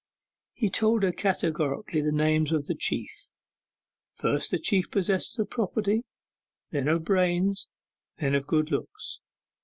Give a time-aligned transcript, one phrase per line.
[0.53, 3.11] He told her categorically the names of the chief
[4.09, 6.05] first the chief possessors of property;
[6.71, 7.67] then of brains;
[8.17, 9.19] then of good looks.